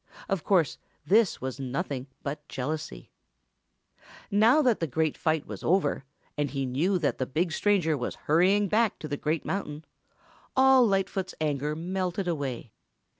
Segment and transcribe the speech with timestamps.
[0.27, 3.11] Of course this was nothing but jealousy.
[4.31, 8.15] Now that the great fight was over, and he knew that the big stranger was
[8.25, 9.85] hurrying back to the Great Mountain,
[10.55, 12.71] all Lightfoot's anger melted away.